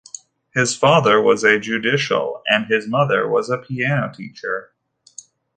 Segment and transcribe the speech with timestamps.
[0.55, 4.71] His father was a judicial and his mother was a piano teacher.